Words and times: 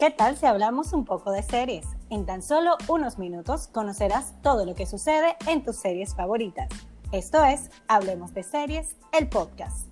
¿Qué 0.00 0.10
tal 0.10 0.34
si 0.34 0.46
hablamos 0.46 0.94
un 0.94 1.04
poco 1.04 1.30
de 1.30 1.42
series? 1.42 1.84
En 2.08 2.24
tan 2.24 2.42
solo 2.42 2.78
unos 2.88 3.18
minutos 3.18 3.68
conocerás 3.68 4.32
todo 4.40 4.64
lo 4.64 4.74
que 4.74 4.86
sucede 4.86 5.36
en 5.46 5.62
tus 5.62 5.76
series 5.76 6.14
favoritas. 6.14 6.70
Esto 7.12 7.44
es 7.44 7.70
Hablemos 7.86 8.32
de 8.32 8.42
Series, 8.42 8.96
el 9.12 9.28
podcast. 9.28 9.90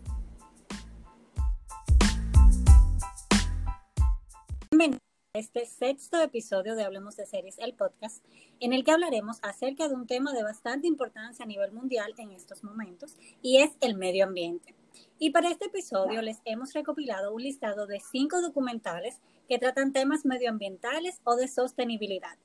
Este 5.35 5.67
sexto 5.67 6.21
episodio 6.23 6.75
de 6.75 6.85
Hablemos 6.85 7.15
de 7.17 7.27
Series, 7.27 7.59
el 7.59 7.75
podcast, 7.75 8.25
en 8.61 8.73
el 8.73 8.85
que 8.85 8.93
hablaremos 8.93 9.39
acerca 9.43 9.89
de 9.89 9.95
un 9.95 10.07
tema 10.07 10.33
de 10.33 10.43
bastante 10.43 10.89
importancia 10.89 11.45
a 11.45 11.47
nivel 11.47 11.71
mundial 11.71 12.15
en 12.17 12.33
estos 12.33 12.65
momentos, 12.65 13.15
y 13.43 13.59
es 13.59 13.73
el 13.81 13.95
medio 13.95 14.25
ambiente. 14.25 14.75
Y 15.19 15.31
para 15.31 15.51
este 15.51 15.67
episodio 15.67 16.23
les 16.23 16.39
hemos 16.45 16.73
recopilado 16.73 17.33
un 17.33 17.43
listado 17.43 17.87
de 17.87 18.01
cinco 18.01 18.41
documentales 18.41 19.21
que 19.49 19.59
tratan 19.59 19.93
temas 19.93 20.25
medioambientales 20.25 21.21
o 21.25 21.37
de 21.37 21.49
sostenibilidad. 21.49 22.37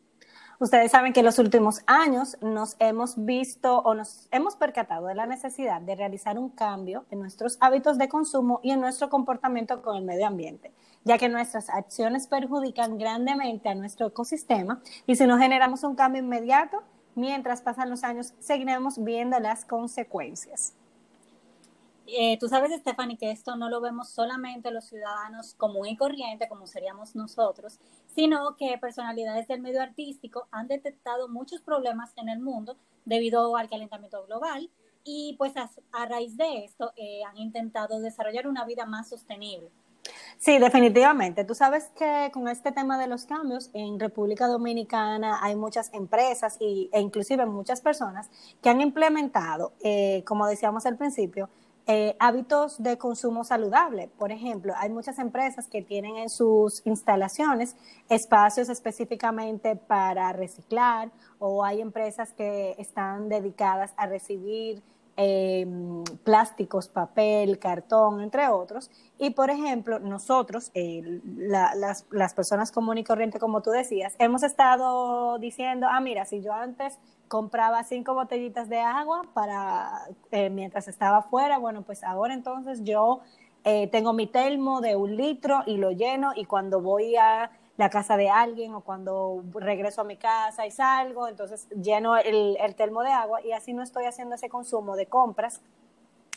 Ustedes 0.60 0.92
saben 0.92 1.14
que 1.14 1.20
en 1.20 1.26
los 1.26 1.40
últimos 1.40 1.82
años 1.88 2.38
nos 2.42 2.78
hemos 2.80 3.26
visto 3.26 3.80
o 3.80 3.96
nos 3.96 4.28
hemos 4.32 4.56
percatado 4.56 5.08
de 5.08 5.16
la 5.16 5.26
necesidad 5.26 5.82
de 5.82 5.96
realizar 5.96 6.38
un 6.38 6.50
cambio 6.50 7.06
en 7.12 7.20
nuestros 7.20 7.58
hábitos 7.60 7.98
de 7.98 8.08
consumo 8.08 8.60
y 8.64 8.72
en 8.72 8.80
nuestro 8.80 9.10
comportamiento 9.10 9.82
con 9.82 9.98
el 9.98 10.06
medio 10.06 10.28
ambiente, 10.28 10.72
ya 11.04 11.18
que 11.18 11.28
nuestras 11.28 11.70
acciones 11.70 12.28
perjudican 12.28 12.98
grandemente 12.98 13.68
a 13.68 13.76
nuestro 13.76 14.08
ecosistema 14.08 14.82
y 15.06 15.16
si 15.16 15.26
no 15.26 15.38
generamos 15.38 15.84
un 15.84 15.96
cambio 15.96 16.22
inmediato, 16.22 16.84
mientras 17.16 17.62
pasan 17.62 17.90
los 17.90 18.04
años, 18.04 18.34
seguiremos 18.40 19.04
viendo 19.04 19.40
las 19.40 19.66
consecuencias. 19.66 20.76
Eh, 22.08 22.38
tú 22.38 22.50
sabes, 22.50 22.72
Stephanie, 22.80 23.18
que 23.18 23.32
esto 23.32 23.56
no 23.56 23.70
lo 23.70 23.80
vemos 23.80 24.10
solamente 24.10 24.72
los 24.72 24.86
ciudadanos 24.86 25.54
común 25.54 25.88
y 25.88 25.96
corriente, 25.96 26.50
como 26.50 26.68
seríamos 26.68 27.16
nosotros, 27.16 27.80
sino 28.08 28.58
que 28.58 28.78
personalidades 28.78 29.48
del 29.48 29.62
medio 29.62 29.82
artístico 29.82 30.48
han 30.52 30.68
detectado 30.68 31.30
muchos 31.30 31.62
problemas 31.62 32.12
en 32.18 32.30
el 32.30 32.40
mundo 32.40 32.76
debido 33.06 33.56
al 33.56 33.70
calentamiento 33.70 34.26
global 34.26 34.70
y 35.06 35.36
pues 35.38 35.54
a, 35.58 36.06
raíz 36.06 36.38
de 36.38 36.66
esto 36.66 36.92
eh, 36.96 37.24
han 37.24 37.38
intentado 37.38 38.00
desarrollar 38.00 38.48
una 38.48 38.66
vida 38.66 38.86
más 38.86 39.10
sostenible. 39.10 39.70
Sí, 40.38 40.60
definitivamente. 40.60 41.46
Tú 41.46 41.56
sabes 41.56 41.90
que 41.98 42.30
con 42.34 42.48
este 42.50 42.72
tema 42.72 43.00
de 43.00 43.08
los 43.08 43.26
cambios 43.26 43.70
en 43.74 44.00
República 44.00 44.48
Dominicana 44.48 45.40
hay 45.42 45.56
muchas 45.56 45.94
empresas 45.94 46.58
y, 46.60 46.90
e 46.92 47.00
inclusive 47.00 47.46
muchas 47.46 47.80
personas 47.80 48.30
que 48.62 48.70
han 48.70 48.82
implementado, 48.82 49.72
eh, 49.82 50.24
como 50.26 50.46
decíamos 50.48 50.86
al 50.86 50.98
principio, 50.98 51.50
eh, 51.86 52.16
hábitos 52.20 52.82
de 52.82 52.98
consumo 52.98 53.44
saludable. 53.44 54.10
Por 54.18 54.32
ejemplo, 54.32 54.74
hay 54.78 54.90
muchas 54.90 55.20
empresas 55.20 55.68
que 55.68 55.82
tienen 55.82 56.16
en 56.16 56.30
sus 56.30 56.82
instalaciones 56.86 57.76
espacios 58.10 58.70
específicamente 58.70 59.76
para 59.76 60.32
reciclar 60.32 61.12
o 61.40 61.66
hay 61.66 61.82
empresas 61.82 62.32
que 62.32 62.76
están 62.78 63.28
dedicadas 63.28 63.94
a 63.98 64.06
recibir 64.06 64.82
em, 65.16 66.04
plásticos, 66.24 66.88
papel, 66.88 67.60
cartón, 67.60 68.22
entre 68.22 68.48
otros. 68.48 68.90
Y, 69.18 69.32
por 69.32 69.50
ejemplo, 69.50 70.00
nosotros, 70.00 70.72
las, 70.74 72.06
las 72.10 72.34
personas 72.34 72.72
comunes 72.72 73.02
y 73.02 73.06
corrientes, 73.06 73.40
como 73.40 73.62
tú 73.62 73.72
decías, 73.72 74.16
hemos 74.20 74.44
estado 74.44 75.38
diciendo, 75.40 75.88
ah, 75.90 76.00
mira, 76.00 76.26
si 76.26 76.42
yo 76.42 76.54
antes 76.54 76.98
compraba 77.34 77.84
cinco 77.84 78.14
botellitas 78.14 78.70
de 78.70 78.80
agua 78.80 79.24
para 79.34 80.08
eh, 80.30 80.52
mientras 80.52 80.88
estaba 80.88 81.18
afuera. 81.18 81.58
Bueno, 81.58 81.82
pues 81.82 82.04
ahora 82.04 82.34
entonces 82.34 82.84
yo 82.84 83.22
eh, 83.64 83.88
tengo 83.88 84.14
mi 84.14 84.28
termo 84.28 84.82
de 84.82 84.96
un 84.96 85.18
litro 85.18 85.64
y 85.66 85.78
lo 85.78 85.90
lleno 85.90 86.34
y 86.36 86.46
cuando 86.46 86.80
voy 86.80 87.16
a 87.16 87.50
la 87.78 87.90
casa 87.90 88.18
de 88.18 88.30
alguien 88.30 88.76
o 88.76 88.82
cuando 88.82 89.44
regreso 89.54 90.02
a 90.02 90.04
mi 90.04 90.18
casa 90.18 90.66
y 90.66 90.72
salgo, 90.72 91.28
entonces 91.28 91.68
lleno 91.70 92.18
el, 92.18 92.58
el 92.60 92.76
termo 92.76 93.02
de 93.02 93.12
agua 93.12 93.42
y 93.42 93.52
así 93.52 93.74
no 93.74 93.82
estoy 93.82 94.06
haciendo 94.06 94.36
ese 94.36 94.50
consumo 94.50 94.96
de 94.96 95.08
compras 95.08 95.62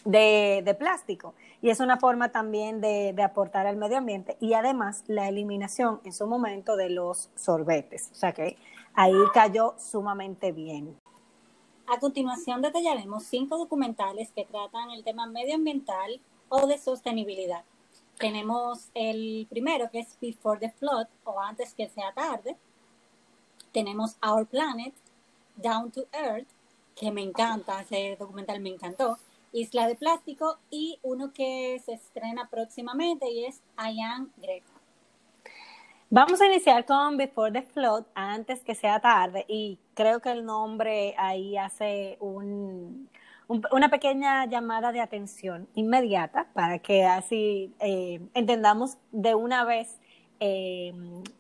de, 0.07 0.77
plástico. 0.79 1.35
Y 1.63 1.71
es 1.71 1.81
una 1.81 1.99
forma 1.99 2.31
también 2.31 2.81
de, 2.81 3.13
de, 3.13 3.23
aportar 3.23 3.67
al 3.67 3.77
medio 3.77 3.99
ambiente 3.99 4.37
y 4.41 4.55
además 4.55 5.05
la 5.07 5.29
eliminación 5.29 6.01
en 6.05 6.13
su 6.13 6.27
momento 6.27 6.77
de 6.77 6.91
los 6.91 7.31
sorbetes. 7.35 8.11
O 8.13 8.15
sea 8.15 8.33
que 8.33 8.57
ahí 8.95 9.15
cayó 9.35 9.75
sumamente 9.79 10.53
bien. 10.53 10.97
A 11.87 11.99
continuación 12.01 12.63
detallaremos 12.63 13.25
cinco 13.25 13.59
documentales 13.59 14.33
que 14.33 14.45
tratan 14.45 14.91
el 14.91 15.05
tema 15.05 15.27
medioambiental 15.27 16.21
o 16.49 16.67
de 16.67 16.79
sostenibilidad. 16.79 17.65
Tenemos 18.19 18.91
el 18.95 19.47
primero 19.51 19.91
que 19.91 20.01
es 20.01 20.17
Before 20.21 20.59
the 20.59 20.71
Flood 20.71 21.07
o 21.25 21.39
Antes 21.41 21.75
que 21.75 21.89
sea 21.89 22.13
tarde. 22.13 22.57
Tenemos 23.73 24.17
Our 24.27 24.47
Planet, 24.47 24.95
Down 25.57 25.91
to 25.91 26.07
Earth, 26.13 26.49
que 26.95 27.11
me 27.11 27.23
encanta, 27.23 27.83
ese 27.83 28.17
documental 28.19 28.61
me 28.61 28.71
encantó. 28.71 29.19
Isla 29.53 29.87
de 29.87 29.97
Plástico 29.97 30.59
y 30.71 30.99
uno 31.03 31.33
que 31.33 31.81
se 31.85 31.93
estrena 31.93 32.49
próximamente 32.49 33.31
y 33.31 33.45
es 33.45 33.61
I 33.79 34.01
Am 34.01 34.31
Greta. 34.39 34.73
Vamos 36.09 36.41
a 36.41 36.47
iniciar 36.47 36.87
con 36.87 37.17
Before 37.17 37.53
the 37.53 37.63
Flood, 37.63 38.05
antes 38.15 38.63
que 38.63 38.77
sea 38.77 39.01
tarde, 39.01 39.45
y 39.49 39.77
creo 39.95 40.21
que 40.21 40.31
el 40.31 40.45
nombre 40.45 41.15
ahí 41.19 41.57
hace 41.57 42.17
una 43.49 43.89
pequeña 43.91 44.47
llamada 44.47 44.93
de 44.93 45.01
atención 45.01 45.69
inmediata 45.75 46.47
para 46.53 46.79
que 46.81 47.05
así 47.05 47.73
eh, 47.81 48.21
entendamos 48.35 48.99
de 49.13 49.35
una 49.35 49.65
vez 49.65 50.01
eh, 50.41 50.93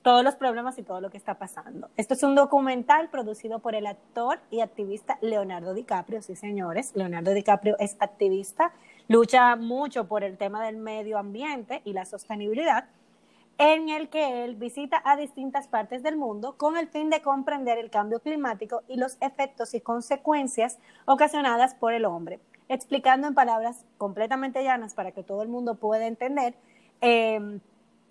todos 0.02 0.24
los 0.24 0.36
problemas 0.36 0.78
y 0.78 0.82
todo 0.82 1.00
lo 1.00 1.10
que 1.10 1.18
está 1.18 1.34
pasando. 1.34 1.90
Esto 1.96 2.14
es 2.14 2.22
un 2.22 2.34
documental 2.34 3.10
producido 3.10 3.58
por 3.58 3.74
el 3.74 3.86
actor 3.86 4.38
y 4.50 4.60
activista 4.60 5.18
Leonardo 5.20 5.74
DiCaprio, 5.74 6.22
sí 6.22 6.34
señores, 6.36 6.92
Leonardo 6.94 7.34
DiCaprio 7.34 7.76
es 7.78 7.96
activista, 7.98 8.72
lucha 9.08 9.56
mucho 9.56 10.06
por 10.06 10.24
el 10.24 10.38
tema 10.38 10.64
del 10.64 10.76
medio 10.76 11.18
ambiente 11.18 11.82
y 11.84 11.92
la 11.92 12.06
sostenibilidad 12.06 12.88
en 13.58 13.88
el 13.88 14.08
que 14.08 14.44
él 14.44 14.54
visita 14.56 15.00
a 15.04 15.16
distintas 15.16 15.66
partes 15.66 16.02
del 16.02 16.16
mundo 16.16 16.56
con 16.56 16.76
el 16.76 16.88
fin 16.88 17.08
de 17.08 17.22
comprender 17.22 17.78
el 17.78 17.90
cambio 17.90 18.20
climático 18.20 18.82
y 18.86 18.96
los 18.96 19.16
efectos 19.20 19.74
y 19.74 19.80
consecuencias 19.80 20.78
ocasionadas 21.06 21.74
por 21.74 21.94
el 21.94 22.04
hombre, 22.04 22.38
explicando 22.68 23.26
en 23.26 23.34
palabras 23.34 23.84
completamente 23.96 24.62
llanas 24.62 24.94
para 24.94 25.12
que 25.12 25.22
todo 25.22 25.42
el 25.42 25.48
mundo 25.48 25.76
pueda 25.76 26.06
entender 26.06 26.54
em, 27.00 27.60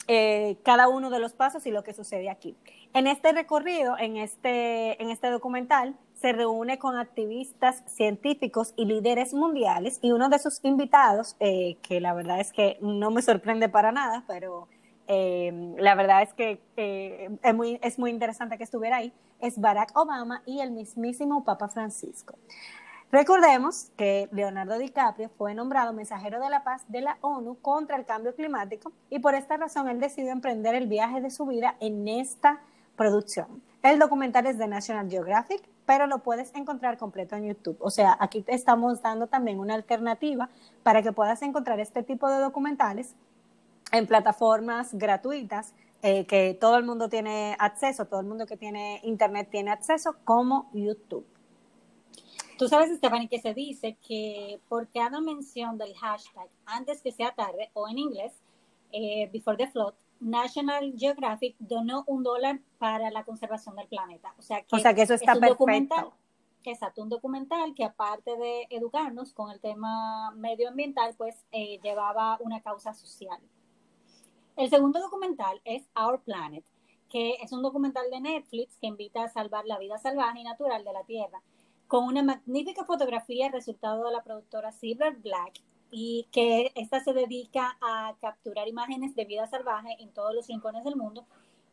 eh, 0.08 0.58
cada 0.64 0.88
uno 0.88 1.10
de 1.10 1.20
los 1.20 1.34
pasos 1.34 1.66
y 1.66 1.72
lo 1.72 1.84
que 1.84 1.94
sucede 1.94 2.30
aquí. 2.30 2.56
En 2.94 3.08
este 3.08 3.32
recorrido, 3.32 3.98
en 3.98 4.18
este, 4.18 5.02
en 5.02 5.10
este 5.10 5.30
documental, 5.30 5.96
se 6.14 6.32
reúne 6.32 6.80
con 6.80 6.98
activistas 6.98 7.84
científicos 7.88 8.74
y 8.78 8.86
líderes 8.86 9.34
mundiales 9.34 10.00
y 10.02 10.12
uno 10.12 10.30
de 10.30 10.40
sus 10.40 10.64
invitados, 10.64 11.36
eh, 11.40 11.78
que 11.82 12.00
la 12.02 12.14
verdad 12.14 12.40
es 12.40 12.52
que 12.54 12.78
no 12.82 13.12
me 13.12 13.22
sorprende 13.22 13.68
para 13.68 13.92
nada, 13.92 14.24
pero 14.28 14.68
eh, 15.08 15.76
la 15.78 15.96
verdad 15.96 16.22
es 16.22 16.34
que 16.34 16.62
eh, 16.78 17.30
es, 17.42 17.56
muy, 17.56 17.80
es 17.82 18.00
muy 18.00 18.10
interesante 18.12 18.58
que 18.58 18.64
estuviera 18.64 18.98
ahí, 18.98 19.14
es 19.40 19.60
Barack 19.60 19.96
Obama 19.96 20.42
y 20.46 20.60
el 20.62 20.72
mismísimo 20.72 21.44
Papa 21.44 21.68
Francisco. 21.68 22.36
Recordemos 23.12 23.92
que 23.98 24.28
Leonardo 24.32 24.78
DiCaprio 24.78 25.30
fue 25.38 25.54
nombrado 25.54 25.94
mensajero 25.94 26.42
de 26.42 26.50
la 26.50 26.64
paz 26.64 26.84
de 26.88 27.02
la 27.02 27.18
ONU 27.22 27.58
contra 27.62 27.98
el 27.98 28.06
cambio 28.06 28.36
climático 28.36 28.92
y 29.10 29.20
por 29.20 29.36
esta 29.36 29.58
razón 29.58 29.88
él 29.88 30.00
decidió 30.00 30.32
emprender 30.32 30.76
el 30.76 30.88
viaje 30.88 31.22
de 31.22 31.30
su 31.30 31.46
vida 31.46 31.76
en 31.80 32.08
esta 32.08 32.62
producción. 32.96 33.62
El 33.84 34.00
documental 34.00 34.48
es 34.48 34.58
de 34.58 34.68
National 34.68 35.10
Geographic, 35.10 35.62
pero 35.86 36.08
lo 36.08 36.20
puedes 36.20 36.54
encontrar 36.56 36.98
completo 36.98 37.36
en 37.36 37.46
YouTube. 37.46 37.78
O 37.80 37.92
sea, 37.92 38.18
aquí 38.20 38.42
te 38.42 38.56
estamos 38.56 39.02
dando 39.02 39.28
también 39.28 39.60
una 39.60 39.76
alternativa 39.76 40.50
para 40.82 41.04
que 41.04 41.12
puedas 41.12 41.42
encontrar 41.44 41.80
este 41.80 42.02
tipo 42.02 42.28
de 42.30 42.40
documentales 42.40 43.16
en 43.92 44.08
plataformas 44.08 44.94
gratuitas 44.94 45.74
eh, 46.02 46.26
que 46.26 46.56
todo 46.60 46.78
el 46.78 46.84
mundo 46.84 47.10
tiene 47.10 47.56
acceso, 47.60 48.06
todo 48.06 48.20
el 48.20 48.28
mundo 48.28 48.46
que 48.46 48.58
tiene 48.58 49.00
internet 49.04 49.50
tiene 49.50 49.72
acceso, 49.72 50.18
como 50.24 50.70
YouTube. 50.74 51.26
Tú 52.58 52.68
sabes, 52.68 52.96
Stephanie, 52.96 53.28
que 53.28 53.40
se 53.40 53.54
dice 53.54 53.98
que 54.08 54.62
por 54.70 54.88
cada 54.90 55.20
mención 55.20 55.78
del 55.78 55.94
hashtag 55.96 56.48
antes 56.66 57.02
que 57.02 57.12
sea 57.12 57.34
tarde, 57.34 57.70
o 57.74 57.88
en 57.90 57.98
inglés, 57.98 58.34
eh, 58.92 59.30
before 59.34 59.58
the 59.58 59.68
flood, 59.68 59.94
National 60.20 60.94
Geographic 60.96 61.56
donó 61.60 62.04
un 62.08 62.24
dólar 62.24 62.60
para 62.78 63.10
la 63.12 63.24
conservación 63.24 63.76
del 63.76 63.88
planeta. 63.88 64.34
O 64.38 64.42
sea 64.42 64.62
que, 64.62 64.76
o 64.76 64.80
sea 64.80 64.94
que 64.94 65.02
eso 65.02 65.16
está 65.16 65.32
es 65.32 65.38
un 65.38 65.42
perfecto. 65.42 65.64
documental, 65.64 66.10
exacto, 66.64 67.02
un 67.02 67.10
documental 67.10 67.74
que 67.76 67.84
aparte 67.84 68.38
de 68.38 68.68
educarnos 68.70 69.34
con 69.34 69.52
el 69.52 69.60
tema 69.60 70.32
medioambiental, 70.36 71.16
pues 71.18 71.46
eh, 71.52 71.80
llevaba 71.84 72.38
una 72.40 72.62
causa 72.62 72.94
social. 72.94 73.40
El 74.56 74.70
segundo 74.70 75.02
documental 75.02 75.60
es 75.66 75.84
Our 76.02 76.22
Planet, 76.22 76.64
que 77.10 77.34
es 77.42 77.52
un 77.52 77.62
documental 77.62 78.10
de 78.10 78.22
Netflix 78.22 78.78
que 78.78 78.88
invita 78.88 79.24
a 79.24 79.30
salvar 79.30 79.66
la 79.66 79.78
vida 79.78 79.98
salvaje 79.98 80.40
y 80.40 80.44
natural 80.46 80.86
de 80.86 80.94
la 80.94 81.04
Tierra, 81.04 81.42
con 81.88 82.06
una 82.06 82.24
magnífica 82.24 82.86
fotografía 82.86 83.50
resultado 83.50 84.06
de 84.06 84.14
la 84.14 84.24
productora 84.24 84.72
Silver 84.72 85.18
Black 85.18 85.60
y 85.92 86.28
que 86.32 86.72
esta 86.76 87.02
se 87.02 87.12
dedica 87.12 87.78
a 87.82 88.16
capturar 88.22 88.70
imágenes 88.70 89.14
de 89.14 89.26
vida 89.26 89.46
salvaje 89.46 89.98
en 90.00 90.14
todos 90.14 90.34
los 90.34 90.48
rincones 90.48 90.86
del 90.86 90.96
mundo. 90.96 91.26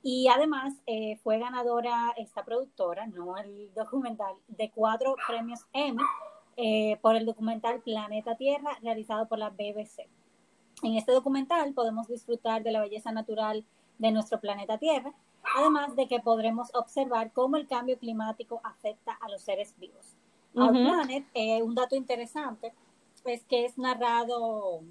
Y 0.02 0.26
además 0.26 0.74
eh, 0.86 1.18
fue 1.22 1.38
ganadora 1.38 2.12
esta 2.16 2.44
productora, 2.44 3.06
no 3.06 3.36
el 3.36 3.72
documental, 3.74 4.34
de 4.48 4.72
cuatro 4.72 5.14
premios 5.28 5.60
Emmy 5.72 6.02
eh, 6.56 6.98
por 7.00 7.14
el 7.14 7.26
documental 7.26 7.80
Planeta 7.80 8.36
Tierra 8.36 8.76
realizado 8.82 9.28
por 9.28 9.38
la 9.38 9.50
BBC. 9.50 10.08
En 10.82 10.96
este 10.96 11.12
documental 11.12 11.72
podemos 11.74 12.08
disfrutar 12.08 12.64
de 12.64 12.72
la 12.72 12.80
belleza 12.80 13.12
natural 13.12 13.64
de 13.98 14.10
nuestro 14.10 14.40
planeta 14.40 14.78
Tierra, 14.78 15.14
además 15.56 15.94
de 15.94 16.08
que 16.08 16.18
podremos 16.18 16.74
observar 16.74 17.32
cómo 17.32 17.56
el 17.56 17.68
cambio 17.68 17.98
climático 17.98 18.60
afecta 18.64 19.12
a 19.20 19.28
los 19.28 19.42
seres 19.42 19.74
vivos. 19.78 20.16
Our 20.54 20.72
Ujú. 20.72 20.84
Planet, 20.84 21.24
eh, 21.34 21.62
un 21.62 21.74
dato 21.76 21.94
interesante, 21.94 22.74
es 23.24 23.44
que 23.44 23.64
es 23.64 23.78
narrado 23.78 24.82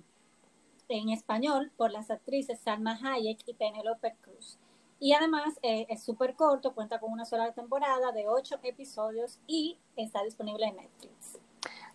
en 0.88 1.10
español 1.10 1.72
por 1.76 1.92
las 1.92 2.10
actrices 2.10 2.60
Salma 2.62 2.98
Hayek 3.04 3.40
y 3.46 3.54
Penelope 3.54 4.16
Cruz. 4.22 4.58
Y 5.00 5.14
además 5.14 5.60
eh, 5.62 5.88
es 5.90 6.04
súper 6.04 6.36
corto, 6.36 6.74
cuenta 6.74 7.00
con 7.00 7.12
una 7.12 7.26
sola 7.26 7.52
temporada 7.54 8.12
de 8.14 8.28
ocho 8.28 8.60
episodios 8.64 9.40
y 9.46 9.78
está 9.96 10.24
disponible 10.24 10.68
en 10.68 10.78
Netflix. 10.78 11.40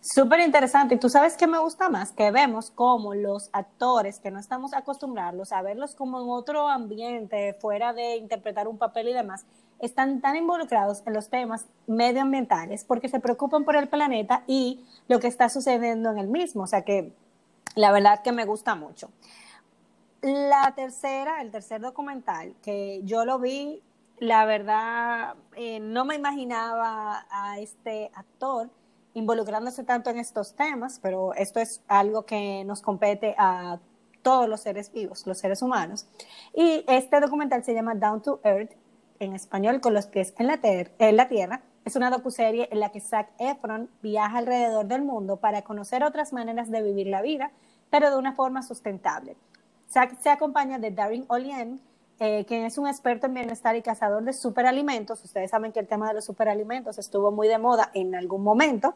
Súper 0.09 0.39
interesante. 0.39 0.95
Y 0.95 0.99
tú 0.99 1.09
sabes 1.09 1.35
que 1.35 1.47
me 1.47 1.59
gusta 1.59 1.89
más 1.89 2.13
que 2.13 2.31
vemos 2.31 2.71
como 2.71 3.13
los 3.13 3.49
actores 3.51 4.19
que 4.19 4.31
no 4.31 4.39
estamos 4.39 4.73
acostumbrados 4.73 5.51
a 5.51 5.61
verlos 5.61 5.95
como 5.95 6.21
en 6.21 6.29
otro 6.29 6.69
ambiente, 6.69 7.57
fuera 7.59 7.91
de 7.91 8.15
interpretar 8.15 8.69
un 8.69 8.77
papel 8.77 9.09
y 9.09 9.13
demás, 9.13 9.45
están 9.79 10.21
tan 10.21 10.37
involucrados 10.37 11.03
en 11.05 11.13
los 11.13 11.29
temas 11.29 11.65
medioambientales 11.87 12.85
porque 12.85 13.09
se 13.09 13.19
preocupan 13.19 13.65
por 13.65 13.75
el 13.75 13.89
planeta 13.89 14.43
y 14.47 14.85
lo 15.09 15.19
que 15.19 15.27
está 15.27 15.49
sucediendo 15.49 16.09
en 16.09 16.19
el 16.19 16.27
mismo. 16.27 16.63
O 16.63 16.67
sea 16.67 16.83
que 16.83 17.11
la 17.75 17.91
verdad 17.91 18.21
que 18.23 18.31
me 18.31 18.45
gusta 18.45 18.75
mucho. 18.75 19.11
La 20.21 20.71
tercera, 20.73 21.41
el 21.41 21.51
tercer 21.51 21.81
documental, 21.81 22.55
que 22.63 23.01
yo 23.03 23.25
lo 23.25 23.39
vi, 23.39 23.83
la 24.19 24.45
verdad, 24.45 25.35
eh, 25.57 25.81
no 25.81 26.05
me 26.05 26.15
imaginaba 26.15 27.25
a 27.29 27.59
este 27.59 28.09
actor 28.15 28.69
involucrándose 29.17 29.83
tanto 29.83 30.11
en 30.11 30.19
estos 30.19 30.53
temas, 30.53 30.99
pero 31.01 31.33
esto 31.33 31.59
es 31.59 31.81
algo 31.87 32.23
que 32.25 32.63
nos 32.65 32.81
compete 32.81 33.33
a 33.37 33.79
todos 34.21 34.47
los 34.47 34.61
seres 34.61 34.91
vivos, 34.91 35.25
los 35.25 35.39
seres 35.39 35.63
humanos. 35.63 36.05
Y 36.53 36.85
este 36.87 37.19
documental 37.19 37.63
se 37.63 37.73
llama 37.73 37.95
Down 37.95 38.21
to 38.21 38.39
Earth, 38.43 38.71
en 39.19 39.33
español, 39.33 39.81
con 39.81 39.95
los 39.95 40.05
pies 40.05 40.35
en 40.37 40.45
la, 40.45 40.59
en 40.61 41.17
la 41.17 41.27
tierra. 41.27 41.61
Es 41.83 41.95
una 41.95 42.11
docuserie 42.11 42.69
en 42.71 42.79
la 42.79 42.91
que 42.91 42.99
Zac 42.99 43.29
Efron 43.39 43.89
viaja 44.03 44.37
alrededor 44.37 44.85
del 44.85 45.01
mundo 45.01 45.37
para 45.37 45.63
conocer 45.63 46.03
otras 46.03 46.31
maneras 46.31 46.69
de 46.69 46.83
vivir 46.83 47.07
la 47.07 47.23
vida, 47.23 47.51
pero 47.89 48.11
de 48.11 48.17
una 48.17 48.33
forma 48.33 48.61
sustentable. 48.61 49.35
Zac 49.89 50.19
se 50.21 50.29
acompaña 50.29 50.77
de 50.77 50.91
Darin 50.91 51.25
Olien, 51.29 51.81
eh, 52.19 52.45
quien 52.47 52.65
es 52.65 52.77
un 52.77 52.87
experto 52.87 53.27
en 53.27 53.33
bienestar 53.33 53.75
y 53.75 53.81
cazador 53.81 54.23
de 54.23 54.33
superalimentos. 54.33 55.23
Ustedes 55.23 55.51
saben 55.51 55.71
que 55.71 55.79
el 55.79 55.87
tema 55.87 56.07
de 56.07 56.15
los 56.15 56.25
superalimentos 56.25 56.97
estuvo 56.97 57.31
muy 57.31 57.47
de 57.47 57.57
moda 57.57 57.91
en 57.93 58.15
algún 58.15 58.43
momento. 58.43 58.95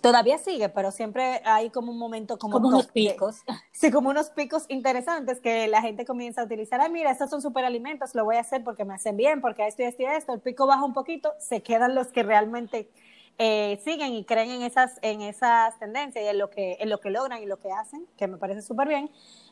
Todavía 0.00 0.38
sigue, 0.38 0.68
pero 0.68 0.92
siempre 0.92 1.42
hay 1.44 1.70
como 1.70 1.92
un 1.92 1.98
momento 1.98 2.38
como, 2.38 2.54
Como 2.54 2.68
unos 2.68 2.86
picos. 2.86 3.42
Sí, 3.72 3.90
como 3.90 4.10
unos 4.10 4.30
picos 4.30 4.64
interesantes 4.68 5.40
que 5.40 5.68
la 5.68 5.82
gente 5.82 6.04
comienza 6.04 6.42
a 6.42 6.44
utilizar. 6.44 6.80
Ah, 6.80 6.88
mira, 6.88 7.10
estos 7.10 7.28
son 7.28 7.42
superalimentos, 7.42 8.14
lo 8.14 8.24
voy 8.24 8.36
a 8.36 8.40
hacer 8.40 8.62
porque 8.64 8.84
me 8.84 8.94
hacen 8.94 9.16
bien, 9.16 9.40
porque 9.40 9.66
esto 9.66 9.82
y 9.82 9.86
esto 9.86 10.02
y 10.02 10.06
esto. 10.06 10.32
El 10.32 10.40
pico 10.40 10.66
baja 10.66 10.84
un 10.84 10.94
poquito, 10.94 11.32
se 11.38 11.62
quedan 11.62 11.94
los 11.94 12.08
que 12.08 12.22
realmente 12.22 12.90
eh, 13.38 13.80
siguen 13.84 14.14
y 14.14 14.24
creen 14.24 14.50
en 14.50 14.62
esas, 14.62 14.98
en 15.02 15.22
esas 15.22 15.78
tendencias 15.78 16.24
y 16.24 16.28
en 16.28 16.38
lo, 16.38 16.50
que, 16.50 16.76
en 16.78 16.88
lo 16.88 17.00
que 17.00 17.10
logran 17.10 17.42
y 17.42 17.46
lo 17.46 17.58
que 17.58 17.72
hacen, 17.72 18.06
que 18.16 18.26
me 18.26 18.36
parece 18.36 18.62
súper 18.62 18.88
bien. 18.88 19.10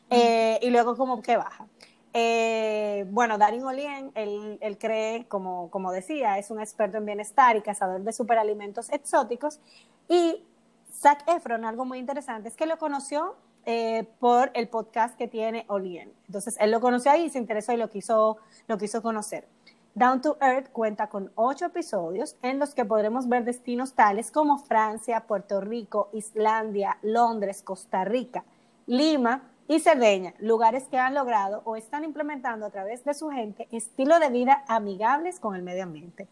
Eh, 0.09 0.59
y 0.61 0.69
luego 0.69 0.95
como 0.95 1.21
que 1.21 1.37
baja. 1.37 1.67
Eh, 2.13 3.05
bueno, 3.09 3.37
Darin 3.37 3.63
Olien, 3.63 4.11
él, 4.15 4.57
él 4.61 4.77
cree, 4.77 5.25
como, 5.27 5.69
como 5.69 5.91
decía, 5.91 6.37
es 6.37 6.49
un 6.49 6.59
experto 6.59 6.97
en 6.97 7.05
bienestar 7.05 7.55
y 7.55 7.61
cazador 7.61 8.01
de 8.01 8.13
superalimentos 8.13 8.89
exóticos. 8.91 9.59
Y 10.07 10.43
Zac 10.91 11.23
Efron, 11.27 11.65
algo 11.65 11.85
muy 11.85 11.99
interesante, 11.99 12.49
es 12.49 12.55
que 12.55 12.65
lo 12.65 12.77
conoció 12.77 13.35
eh, 13.65 14.07
por 14.19 14.51
el 14.55 14.67
podcast 14.67 15.17
que 15.17 15.27
tiene 15.27 15.65
Olien. 15.67 16.11
Entonces, 16.27 16.55
él 16.59 16.71
lo 16.71 16.81
conoció 16.81 17.11
ahí, 17.11 17.29
se 17.29 17.37
interesó 17.37 17.73
y 17.73 17.77
lo 17.77 17.89
quiso, 17.89 18.37
lo 18.67 18.77
quiso 18.77 19.01
conocer. 19.01 19.47
Down 19.93 20.21
to 20.21 20.37
Earth 20.41 20.71
cuenta 20.71 21.07
con 21.07 21.31
ocho 21.35 21.65
episodios 21.65 22.35
en 22.41 22.57
los 22.57 22.73
que 22.73 22.85
podremos 22.85 23.27
ver 23.27 23.43
destinos 23.43 23.93
tales 23.93 24.31
como 24.31 24.57
Francia, 24.57 25.25
Puerto 25.27 25.61
Rico, 25.61 26.09
Islandia, 26.13 26.97
Londres, 27.01 27.61
Costa 27.63 28.05
Rica, 28.05 28.43
Lima 28.85 29.43
y 29.69 29.79
Cerdeña, 29.79 30.33
lugares 30.39 30.87
que 30.87 30.97
han 30.97 31.13
logrado 31.13 31.61
o 31.63 31.75
están 31.75 32.03
implementando 32.03 32.65
a 32.65 32.71
través 32.71 33.05
de 33.05 33.13
su 33.13 33.29
gente 33.29 33.67
estilo 33.71 34.19
de 34.19 34.31
vida 34.31 34.65
amigables 34.67 35.39
con 35.39 35.55
el 35.55 35.61
medio 35.61 35.83
ambiente. 35.83 36.27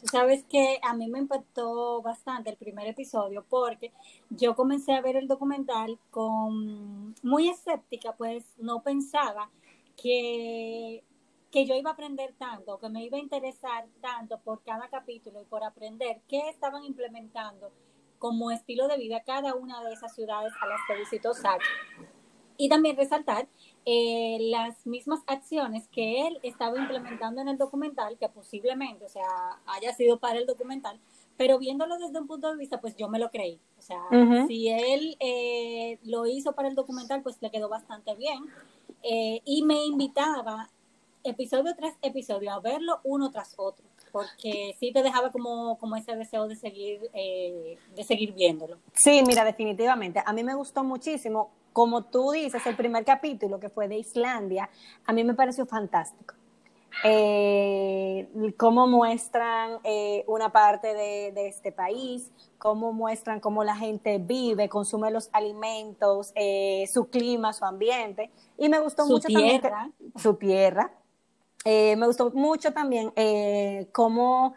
Tú 0.00 0.06
sabes 0.06 0.44
que 0.44 0.78
a 0.84 0.94
mí 0.94 1.08
me 1.08 1.18
impactó 1.18 2.00
bastante 2.00 2.50
el 2.50 2.56
primer 2.56 2.86
episodio 2.86 3.44
porque 3.48 3.92
yo 4.30 4.54
comencé 4.54 4.92
a 4.92 5.00
ver 5.00 5.16
el 5.16 5.26
documental 5.26 5.98
con 6.12 7.16
muy 7.24 7.48
escéptica, 7.48 8.14
pues 8.16 8.44
no 8.56 8.84
pensaba 8.84 9.50
que, 10.00 11.02
que 11.50 11.66
yo 11.66 11.74
iba 11.74 11.90
a 11.90 11.94
aprender 11.94 12.34
tanto, 12.38 12.78
que 12.78 12.88
me 12.88 13.02
iba 13.02 13.18
a 13.18 13.20
interesar 13.20 13.88
tanto 14.00 14.38
por 14.38 14.62
cada 14.62 14.88
capítulo 14.88 15.42
y 15.42 15.44
por 15.44 15.64
aprender 15.64 16.20
qué 16.28 16.48
estaban 16.50 16.84
implementando 16.84 17.72
como 18.22 18.52
estilo 18.52 18.86
de 18.86 18.98
vida 18.98 19.24
cada 19.26 19.56
una 19.56 19.82
de 19.82 19.94
esas 19.94 20.14
ciudades 20.14 20.52
a 20.60 20.66
las 20.66 20.78
que 20.86 20.94
visitó 20.94 21.34
Zack. 21.34 21.60
Y 22.62 22.68
también 22.68 22.96
resaltar 22.96 23.48
eh, 23.84 24.38
las 24.40 24.86
mismas 24.86 25.18
acciones 25.26 25.88
que 25.88 26.28
él 26.28 26.38
estaba 26.44 26.78
implementando 26.78 27.40
en 27.40 27.48
el 27.48 27.58
documental, 27.58 28.16
que 28.18 28.28
posiblemente, 28.28 29.04
o 29.04 29.08
sea, 29.08 29.24
haya 29.66 29.92
sido 29.94 30.20
para 30.20 30.38
el 30.38 30.46
documental, 30.46 31.00
pero 31.36 31.58
viéndolo 31.58 31.98
desde 31.98 32.20
un 32.20 32.28
punto 32.28 32.52
de 32.52 32.56
vista, 32.56 32.80
pues 32.80 32.94
yo 32.94 33.08
me 33.08 33.18
lo 33.18 33.32
creí. 33.32 33.58
O 33.76 33.82
sea, 33.82 33.98
si 34.46 34.68
él 34.68 35.16
eh, 35.18 35.98
lo 36.04 36.24
hizo 36.26 36.52
para 36.52 36.68
el 36.68 36.76
documental, 36.76 37.20
pues 37.24 37.36
le 37.40 37.50
quedó 37.50 37.68
bastante 37.68 38.14
bien. 38.14 38.44
Eh, 39.02 39.40
y 39.44 39.64
me 39.64 39.84
invitaba 39.84 40.70
episodio 41.24 41.74
tras 41.74 41.96
episodio 42.00 42.52
a 42.52 42.60
verlo 42.60 43.00
uno 43.02 43.32
tras 43.32 43.54
otro, 43.56 43.84
porque 44.12 44.76
sí 44.78 44.92
te 44.92 45.02
dejaba 45.02 45.32
como, 45.32 45.78
como 45.78 45.96
ese 45.96 46.14
deseo 46.14 46.46
de 46.46 46.54
seguir, 46.54 47.10
eh, 47.12 47.76
de 47.92 48.04
seguir 48.04 48.34
viéndolo. 48.34 48.78
Sí, 48.94 49.20
mira, 49.26 49.44
definitivamente. 49.44 50.22
A 50.24 50.32
mí 50.32 50.44
me 50.44 50.54
gustó 50.54 50.84
muchísimo. 50.84 51.50
Como 51.72 52.04
tú 52.04 52.32
dices, 52.32 52.66
el 52.66 52.76
primer 52.76 53.04
capítulo 53.04 53.58
que 53.58 53.68
fue 53.68 53.88
de 53.88 53.96
Islandia, 53.96 54.68
a 55.06 55.12
mí 55.12 55.24
me 55.24 55.34
pareció 55.34 55.66
fantástico. 55.66 56.34
Eh, 57.04 58.28
cómo 58.56 58.86
muestran 58.86 59.78
eh, 59.82 60.24
una 60.26 60.52
parte 60.52 60.94
de, 60.94 61.32
de 61.32 61.48
este 61.48 61.72
país, 61.72 62.30
cómo 62.58 62.92
muestran 62.92 63.40
cómo 63.40 63.64
la 63.64 63.74
gente 63.74 64.18
vive, 64.18 64.68
consume 64.68 65.10
los 65.10 65.28
alimentos, 65.32 66.32
eh, 66.34 66.84
su 66.92 67.08
clima, 67.08 67.52
su 67.52 67.64
ambiente. 67.64 68.30
Y 68.58 68.68
me 68.68 68.78
gustó 68.78 69.06
Su 69.06 69.14
mucho 69.14 69.28
también 69.28 69.62
su 70.16 70.34
tierra. 70.34 70.92
Eh, 71.64 71.96
me 71.96 72.06
gustó 72.06 72.30
mucho 72.32 72.72
también 72.72 73.12
cómo 73.92 74.54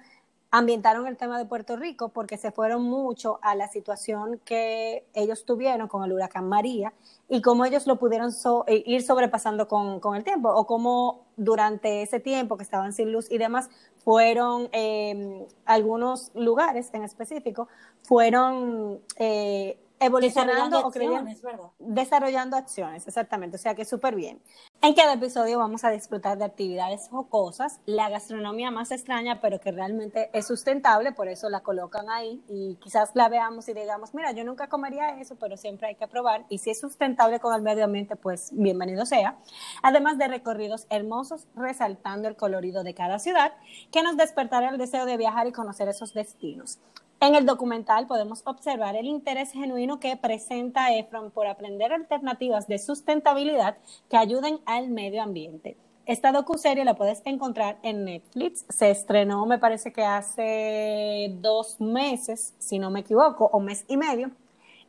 ambientaron 0.58 1.06
el 1.08 1.18
tema 1.18 1.38
de 1.38 1.44
Puerto 1.44 1.76
Rico 1.76 2.08
porque 2.10 2.38
se 2.38 2.50
fueron 2.50 2.84
mucho 2.84 3.40
a 3.42 3.56
la 3.56 3.68
situación 3.68 4.40
que 4.46 5.06
ellos 5.14 5.44
tuvieron 5.44 5.90
con 5.90 6.06
el 6.06 6.14
huracán 6.14 6.48
María 6.48 6.94
y 7.28 7.42
cómo 7.42 7.66
ellos 7.66 7.88
lo 7.88 7.98
pudieron 7.98 8.32
eh, 8.68 8.84
ir 8.86 9.02
sobrepasando 9.02 9.68
con, 9.68 10.00
con 10.00 10.16
el 10.16 10.24
tiempo 10.24 10.48
o 10.48 10.66
cómo 10.66 11.26
durante 11.36 12.04
ese 12.04 12.22
tiempo 12.22 12.56
que 12.56 12.64
estaban 12.64 12.94
sin 12.94 13.12
luz 13.12 13.30
y 13.30 13.38
demás 13.38 13.70
fueron 13.98 14.70
eh, 14.72 15.46
algunos 15.66 16.32
lugares 16.36 16.90
en 16.94 17.04
específico 17.04 17.68
fueron 18.04 19.02
eh, 19.18 19.78
evolucionando 20.00 20.80
o 20.80 20.88
acciones, 20.88 21.42
¿verdad? 21.42 21.70
desarrollando 21.80 22.58
acciones, 22.58 23.08
exactamente, 23.08 23.56
o 23.56 23.60
sea 23.60 23.76
que 23.76 23.86
súper 23.86 24.16
bien. 24.16 24.42
En 24.82 24.94
cada 24.94 25.14
episodio 25.14 25.60
vamos 25.60 25.84
a 25.84 25.90
disfrutar 25.90 26.38
de 26.38 26.46
actividades 26.46 27.08
jocosas, 27.10 27.80
la 27.86 28.10
gastronomía 28.10 28.72
más 28.72 28.92
extraña, 28.92 29.40
pero 29.42 29.60
que 29.60 29.72
realmente 29.72 30.30
es 30.34 30.48
sustentable, 30.48 31.12
por 31.12 31.28
eso 31.28 31.50
la 31.50 31.62
colocan 31.62 32.10
ahí 32.10 32.44
y 32.48 32.76
quizás 32.76 33.12
la 33.14 33.30
veamos 33.30 33.68
y 33.70 33.74
digamos, 33.74 34.14
mira, 34.14 34.32
yo 34.32 34.44
nunca 34.44 34.68
comería 34.68 35.20
eso, 35.20 35.36
pero 35.36 35.58
siempre 35.58 35.88
hay 35.88 35.96
que 35.96 36.08
probar 36.08 36.46
y 36.50 36.58
si 36.58 36.72
es 36.72 36.80
sustentable 36.80 37.40
con 37.40 37.56
el 37.56 37.62
medio 37.62 37.86
ambiente, 37.86 38.16
pues 38.16 38.50
bienvenido 38.54 39.06
sea. 39.06 39.38
Además 39.82 40.18
de 40.18 40.28
recorridos 40.28 40.88
hermosos, 40.90 41.48
resaltando 41.56 42.28
el 42.28 42.36
colorido 42.36 42.84
de 42.84 42.94
cada 42.94 43.20
ciudad, 43.20 43.54
que 43.92 44.04
nos 44.04 44.18
despertará 44.18 44.70
el 44.70 44.78
deseo 44.78 45.06
de 45.06 45.18
viajar 45.18 45.48
y 45.48 45.52
conocer 45.52 45.88
esos 45.88 46.14
destinos. 46.14 46.80
En 47.26 47.34
el 47.34 47.48
documental 47.48 48.06
podemos 48.06 48.44
observar 48.46 48.96
el 48.96 49.08
interés 49.08 49.52
genuino 49.52 50.00
que 50.00 50.16
presenta 50.16 50.96
Efron 50.96 51.32
por 51.32 51.48
aprender 51.48 51.92
alternativas 51.92 52.68
de 52.68 52.78
sustentabilidad 52.78 53.80
que 54.12 54.18
ayuden 54.18 54.60
al 54.68 54.90
medio 54.90 55.24
ambiente. 55.24 55.76
Esta 56.06 56.32
docuserie 56.32 56.86
la 56.86 56.94
puedes 56.94 57.24
encontrar 57.26 57.80
en 57.82 58.06
Netflix. 58.06 58.64
Se 58.70 58.92
estrenó, 58.92 59.48
me 59.48 59.58
parece 59.58 59.92
que 59.92 60.04
hace 60.04 61.36
dos 61.42 61.82
meses, 61.82 62.54
si 62.60 62.78
no 62.78 62.92
me 62.92 63.00
equivoco, 63.00 63.50
o 63.52 63.60
mes 63.60 63.86
y 63.88 63.98
medio. 63.98 64.30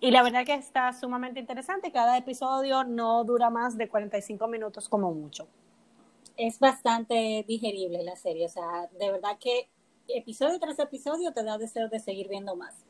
Y 0.01 0.11
la 0.11 0.23
verdad 0.23 0.45
que 0.45 0.53
está 0.53 0.93
sumamente 0.93 1.41
interesante. 1.41 1.91
Cada 1.91 2.19
episodio 2.19 2.85
no 2.85 3.25
dura 3.25 3.49
más 3.49 3.79
de 3.79 3.89
45 3.89 4.47
minutos 4.47 4.91
como 4.91 5.11
mucho. 5.11 5.49
Es 6.37 6.59
bastante 6.59 7.47
digerible 7.49 8.03
la 8.03 8.15
serie, 8.15 8.45
o 8.45 8.51
sea, 8.51 8.91
de 9.01 9.11
verdad 9.11 9.39
que 9.41 9.71
episodio 10.09 10.59
tras 10.59 10.79
episodio 10.79 11.33
te 11.33 11.43
da 11.43 11.59
deseo 11.59 11.89
de 11.89 12.01
seguir 12.01 12.29
viendo 12.29 12.57
más. 12.57 12.85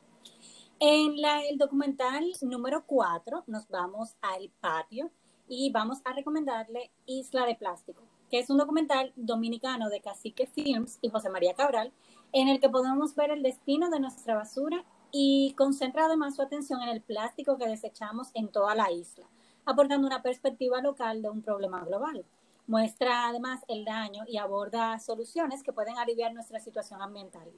En 0.79 1.15
el 1.49 1.57
documental 1.57 2.25
número 2.41 2.85
4 2.85 3.45
nos 3.47 3.67
vamos 3.69 4.15
al 4.21 4.51
patio 4.59 5.11
y 5.47 5.71
vamos 5.71 5.99
a 6.05 6.13
recomendarle 6.13 6.91
Isla 7.05 7.45
de 7.45 7.55
Plástico, 7.55 8.03
que 8.29 8.39
es 8.39 8.49
un 8.49 8.57
documental 8.57 9.11
dominicano 9.15 9.89
de 9.89 10.01
Cacique 10.01 10.45
Films 10.45 10.99
y 11.01 11.09
José 11.09 11.29
María 11.29 11.55
Cabral, 11.55 11.91
en 12.33 12.47
el 12.47 12.59
que 12.59 12.69
podemos 12.69 13.15
ver 13.15 13.31
el 13.31 13.41
destino 13.41 13.89
de 13.89 13.99
nuestra 13.99 14.35
basura 14.35 14.85
y 15.11 15.53
concentra 15.57 16.05
además 16.05 16.35
su 16.35 16.41
atención 16.41 16.81
en 16.81 16.89
el 16.89 17.01
plástico 17.01 17.57
que 17.57 17.67
desechamos 17.67 18.29
en 18.33 18.49
toda 18.49 18.75
la 18.75 18.91
isla, 18.91 19.25
aportando 19.65 20.05
una 20.05 20.21
perspectiva 20.21 20.81
local 20.81 21.21
de 21.21 21.29
un 21.29 21.41
problema 21.41 21.83
global. 21.85 22.25
Muestra 22.67 23.29
además 23.29 23.61
el 23.69 23.85
daño 23.85 24.25
y 24.27 24.37
aborda 24.37 24.99
soluciones 24.99 25.63
que 25.63 25.71
pueden 25.71 25.97
aliviar 25.97 26.33
nuestra 26.33 26.59
situación 26.59 27.01
ambiental. 27.01 27.49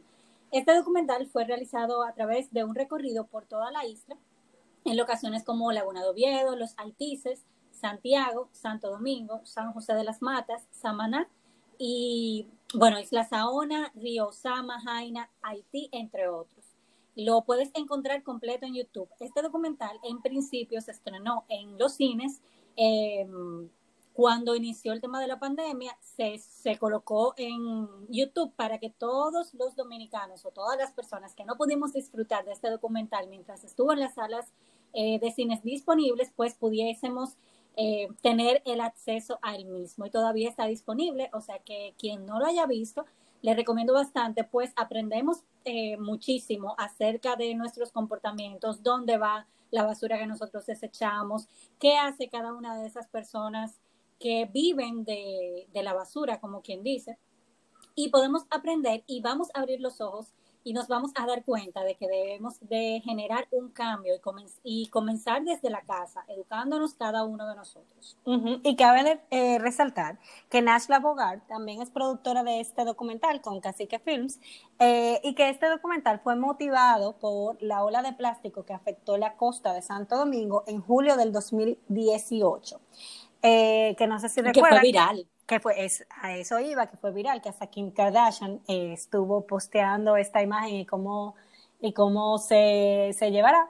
Este 0.52 0.76
documental 0.76 1.26
fue 1.28 1.46
realizado 1.46 2.04
a 2.04 2.14
través 2.14 2.52
de 2.54 2.64
un 2.64 2.76
recorrido 2.76 3.26
por 3.26 3.46
toda 3.46 3.72
la 3.72 3.86
isla, 3.86 4.18
en 4.86 4.98
locaciones 4.98 5.44
como 5.44 5.72
Laguna 5.72 6.04
de 6.04 6.10
Oviedo, 6.10 6.56
Los 6.56 6.78
Altices, 6.78 7.44
Santiago, 7.72 8.50
Santo 8.52 8.92
Domingo, 8.92 9.42
San 9.46 9.74
José 9.74 9.94
de 9.96 10.04
las 10.04 10.22
Matas, 10.22 10.68
Samaná 10.72 11.28
y, 11.80 12.48
bueno, 12.76 13.00
Isla 13.00 13.28
Saona, 13.28 13.92
Río 13.96 14.32
Sama, 14.32 14.80
Jaina, 14.82 15.32
Haití, 15.42 15.90
entre 15.92 16.28
otros. 16.28 16.66
Lo 17.16 17.42
puedes 17.42 17.72
encontrar 17.74 18.22
completo 18.22 18.68
en 18.68 18.76
YouTube. 18.76 19.10
Este 19.20 19.42
documental 19.42 20.00
en 20.04 20.22
principio 20.22 20.82
se 20.82 20.92
estrenó 20.92 21.46
en 21.50 21.78
los 21.80 21.94
cines. 21.96 22.42
Eh, 22.76 23.28
cuando 24.20 24.54
inició 24.54 24.92
el 24.92 25.00
tema 25.00 25.22
de 25.22 25.28
la 25.28 25.40
pandemia, 25.40 25.98
se, 26.02 26.40
se, 26.40 26.78
colocó 26.78 27.34
en 27.38 27.88
YouTube 28.10 28.54
para 28.54 28.78
que 28.78 28.90
todos 28.90 29.54
los 29.54 29.78
dominicanos 29.78 30.44
o 30.44 30.52
todas 30.52 30.78
las 30.78 30.92
personas 30.92 31.34
que 31.34 31.46
no 31.46 31.56
pudimos 31.56 31.94
disfrutar 31.94 32.44
de 32.44 32.52
este 32.52 32.70
documental 32.70 33.30
mientras 33.30 33.64
estuvo 33.64 33.94
en 33.94 34.02
las 34.02 34.16
salas 34.16 34.52
eh, 34.92 35.20
de 35.20 35.32
cines 35.32 35.64
disponibles, 35.64 36.34
pues 36.36 36.54
pudiésemos 36.54 37.38
eh, 37.78 38.10
tener 38.22 38.62
el 38.66 38.82
acceso 38.82 39.40
al 39.42 39.64
mismo. 39.64 40.06
Y 40.06 40.10
todavía 40.10 40.50
está 40.50 40.66
disponible, 40.66 41.30
o 41.32 41.40
sea 41.40 41.60
que 41.60 41.96
quien 41.98 42.26
no 42.26 42.40
lo 42.40 42.46
haya 42.46 42.66
visto, 42.66 43.06
le 43.42 43.56
recomiendo 43.56 43.94
bastante, 43.94 44.44
pues 44.44 44.74
aprendemos 44.76 45.46
eh, 45.64 45.96
muchísimo 45.96 46.76
acerca 46.78 47.38
de 47.38 47.56
nuestros 47.56 47.94
comportamientos, 47.94 48.84
dónde 48.84 49.18
va 49.18 49.48
la 49.72 49.86
basura 49.86 50.18
que 50.18 50.28
nosotros 50.28 50.66
desechamos, 50.66 51.48
qué 51.80 51.96
hace 51.96 52.28
cada 52.28 52.52
una 52.52 52.78
de 52.82 52.86
esas 52.86 53.08
personas 53.08 53.80
que 54.20 54.50
viven 54.54 55.06
de, 55.06 55.68
de, 55.74 55.84
la 55.84 55.94
basura, 55.94 56.40
como 56.40 56.62
quien 56.62 56.84
dice, 56.84 57.18
y 57.96 58.10
podemos 58.10 58.46
aprender 58.50 59.04
y 59.08 59.22
vamos 59.22 59.50
a 59.54 59.60
abrir 59.62 59.82
los 59.82 60.02
ojos 60.02 60.34
y 60.64 60.74
nos 60.74 60.88
vamos 60.88 61.12
a 61.16 61.26
dar 61.26 61.44
cuenta 61.46 61.84
de 61.84 61.96
que 61.96 62.08
debemos 62.08 62.60
de 62.62 63.02
generar 63.04 63.48
un 63.52 63.70
cambio 63.70 64.16
y, 64.16 64.20
comen 64.20 64.46
y 64.64 64.88
comenzar 64.90 65.44
desde 65.44 65.70
la 65.70 65.82
casa, 65.82 66.26
educándonos 66.28 66.94
cada 66.94 67.24
uno 67.24 67.48
de 67.48 67.56
nosotros. 67.56 68.18
Y 68.64 68.76
cabe 68.76 69.22
eh, 69.32 69.58
resaltar 69.60 70.20
que 70.50 70.62
Nashla 70.62 71.00
Bogart 71.00 71.48
también 71.48 71.82
es 71.82 71.90
productora 71.90 72.44
de 72.44 72.60
este 72.60 72.84
documental 72.84 73.42
con 73.42 73.62
Cacique 73.62 74.00
Films 74.00 74.40
eh, 74.80 75.20
y 75.24 75.34
que 75.34 75.50
este 75.50 75.68
documental 75.68 76.20
fue 76.20 76.36
motivado 76.36 77.18
por 77.18 77.62
la 77.64 77.84
ola 77.84 78.02
de 78.02 78.14
plástico 78.14 78.64
que 78.64 78.74
afectó 78.74 79.18
la 79.18 79.38
costa 79.38 79.74
de 79.74 79.82
Santo 79.82 80.18
Domingo 80.18 80.64
en 80.68 80.82
julio 80.82 81.16
del 81.16 81.32
2018. 81.32 82.80
Eh, 83.42 83.96
que 83.98 84.08
no 84.08 84.20
sé 84.20 84.30
si 84.30 84.42
recuerdan. 84.42 84.70
Que 84.72 84.78
fue 84.78 84.82
viral. 84.82 85.28
Que 85.46 85.60
fue, 85.60 85.84
es, 85.84 86.06
a 86.22 86.36
eso 86.36 86.60
iba, 86.60 86.88
que 86.88 86.98
fue 86.98 87.12
viral, 87.12 87.42
que 87.42 87.50
hasta 87.50 87.68
Kim 87.68 87.92
Kardashian 87.92 88.62
eh, 88.68 88.94
estuvo 88.94 89.48
posteando 89.48 90.16
esta 90.16 90.42
imagen 90.42 90.76
y 90.76 90.86
cómo, 90.86 91.36
y 91.82 91.94
cómo 91.94 92.38
se, 92.38 93.12
se 93.18 93.32
llevará. 93.32 93.70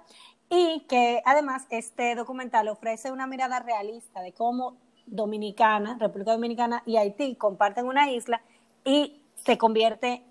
Y 0.50 0.86
que 0.90 1.22
además 1.26 1.68
este 1.70 2.16
documental 2.16 2.68
ofrece 2.68 3.12
una 3.12 3.28
mirada 3.28 3.60
realista 3.60 4.22
de 4.22 4.34
cómo 4.34 4.78
Dominicana, 5.06 5.98
República 6.00 6.32
Dominicana 6.32 6.84
y 6.86 6.98
Haití 6.98 7.36
comparten 7.36 7.86
una 7.86 8.12
isla 8.12 8.42
y 8.84 9.22
se 9.36 9.58
convierte 9.58 10.24